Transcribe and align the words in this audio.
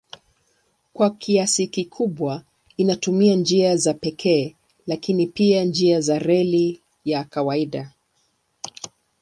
Kwa 0.93 1.09
kiasi 1.09 1.67
kikubwa 1.67 2.43
inatumia 2.77 3.35
njia 3.35 3.77
za 3.77 3.93
pekee 3.93 4.55
lakini 4.87 5.27
pia 5.27 5.63
njia 5.63 6.01
za 6.01 6.19
reli 6.19 6.81
ya 7.05 7.23
kawaida. 7.23 7.91